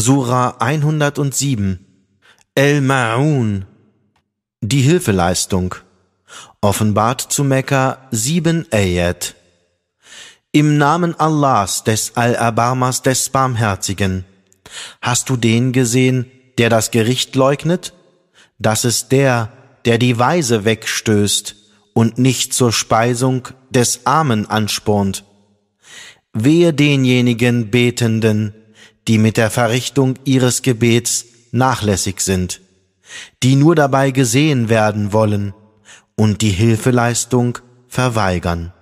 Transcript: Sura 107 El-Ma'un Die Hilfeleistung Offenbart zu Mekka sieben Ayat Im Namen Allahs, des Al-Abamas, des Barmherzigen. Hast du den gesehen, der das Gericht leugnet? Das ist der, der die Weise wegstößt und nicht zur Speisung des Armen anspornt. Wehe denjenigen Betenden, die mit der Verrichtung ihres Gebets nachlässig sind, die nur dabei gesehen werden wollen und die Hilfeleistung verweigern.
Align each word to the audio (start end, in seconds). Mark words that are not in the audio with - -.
Sura 0.00 0.54
107 0.60 1.84
El-Ma'un 2.54 3.64
Die 4.60 4.80
Hilfeleistung 4.80 5.74
Offenbart 6.60 7.20
zu 7.20 7.42
Mekka 7.42 8.06
sieben 8.12 8.64
Ayat 8.70 9.34
Im 10.52 10.78
Namen 10.78 11.18
Allahs, 11.18 11.82
des 11.82 12.12
Al-Abamas, 12.14 13.02
des 13.02 13.28
Barmherzigen. 13.30 14.24
Hast 15.02 15.30
du 15.30 15.36
den 15.36 15.72
gesehen, 15.72 16.30
der 16.58 16.70
das 16.70 16.92
Gericht 16.92 17.34
leugnet? 17.34 17.92
Das 18.60 18.84
ist 18.84 19.10
der, 19.10 19.52
der 19.84 19.98
die 19.98 20.16
Weise 20.16 20.64
wegstößt 20.64 21.56
und 21.92 22.18
nicht 22.18 22.54
zur 22.54 22.70
Speisung 22.70 23.48
des 23.70 24.06
Armen 24.06 24.48
anspornt. 24.48 25.24
Wehe 26.32 26.72
denjenigen 26.72 27.72
Betenden, 27.72 28.54
die 29.06 29.18
mit 29.18 29.36
der 29.36 29.50
Verrichtung 29.50 30.14
ihres 30.24 30.62
Gebets 30.62 31.26
nachlässig 31.50 32.20
sind, 32.20 32.60
die 33.42 33.56
nur 33.56 33.74
dabei 33.74 34.10
gesehen 34.10 34.68
werden 34.68 35.12
wollen 35.12 35.54
und 36.16 36.42
die 36.42 36.50
Hilfeleistung 36.50 37.58
verweigern. 37.88 38.72